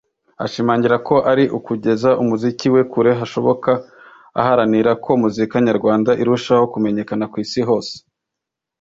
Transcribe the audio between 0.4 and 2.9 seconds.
ashimangira ko ari ukugeza umuziki we